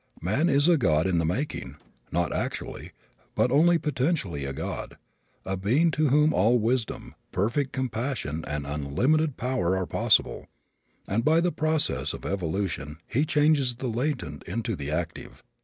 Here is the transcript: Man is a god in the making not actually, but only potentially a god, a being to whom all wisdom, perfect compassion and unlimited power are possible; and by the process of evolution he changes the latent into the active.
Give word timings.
Man 0.23 0.49
is 0.49 0.67
a 0.67 0.77
god 0.77 1.05
in 1.05 1.19
the 1.19 1.25
making 1.25 1.75
not 2.11 2.33
actually, 2.33 2.91
but 3.35 3.51
only 3.51 3.77
potentially 3.77 4.45
a 4.45 4.51
god, 4.51 4.97
a 5.45 5.55
being 5.55 5.91
to 5.91 6.09
whom 6.09 6.33
all 6.33 6.57
wisdom, 6.57 7.13
perfect 7.31 7.71
compassion 7.71 8.43
and 8.47 8.65
unlimited 8.65 9.37
power 9.37 9.77
are 9.77 9.85
possible; 9.85 10.47
and 11.07 11.23
by 11.23 11.39
the 11.39 11.51
process 11.51 12.13
of 12.13 12.25
evolution 12.25 12.97
he 13.05 13.25
changes 13.27 13.75
the 13.75 13.85
latent 13.89 14.41
into 14.45 14.75
the 14.75 14.89
active. 14.89 15.43